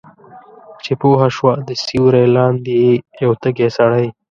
چې 0.83 0.91
پوهه 1.01 1.27
شوه 1.35 1.53
د 1.67 1.69
سیوری 1.85 2.25
لاندې 2.35 2.73
یې 2.83 2.93
یو 3.23 3.31
تږی 3.41 3.69
سړی 3.77 4.07